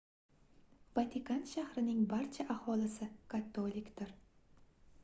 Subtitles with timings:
[0.95, 4.19] vatikan shahrining barcha aholisi katolikdir